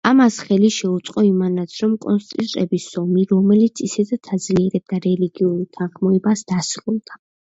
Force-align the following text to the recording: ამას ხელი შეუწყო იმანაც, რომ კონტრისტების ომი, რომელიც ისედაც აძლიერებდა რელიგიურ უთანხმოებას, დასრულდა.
ამას 0.09 0.35
ხელი 0.45 0.69
შეუწყო 0.75 1.23
იმანაც, 1.25 1.73
რომ 1.83 1.91
კონტრისტების 2.05 2.87
ომი, 3.01 3.25
რომელიც 3.33 3.81
ისედაც 3.89 4.31
აძლიერებდა 4.37 4.99
რელიგიურ 5.05 5.53
უთანხმოებას, 5.67 6.43
დასრულდა. 6.53 7.21